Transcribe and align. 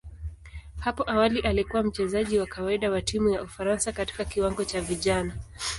Hapo 0.79 1.03
awali 1.09 1.39
alikuwa 1.39 1.83
mchezaji 1.83 2.39
wa 2.39 2.45
kawaida 2.47 2.91
wa 2.91 3.01
timu 3.01 3.29
ya 3.29 3.43
Ufaransa 3.43 3.91
katika 3.91 4.25
kiwango 4.25 4.65
cha 4.65 4.81
vijana. 4.81 5.33